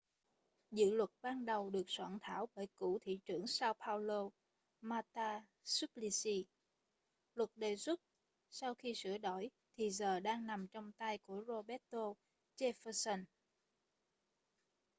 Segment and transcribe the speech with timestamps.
[0.71, 4.29] dự luật ban đầu được soạn thảo bởi cựu thị trưởng sao paolo
[4.81, 6.45] marta suplicy
[7.35, 8.01] luật đề xuất
[8.49, 12.13] sau khi sửa đổi thì giờ đang nằm trong tay của roberto
[12.57, 13.23] jefferson